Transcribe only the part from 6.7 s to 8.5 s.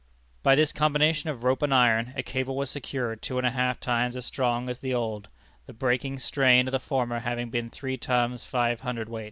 the former having been three tons